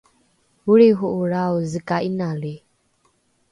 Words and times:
olriho’olrao 0.71 1.55
zega 1.71 1.97
inali 2.09 2.53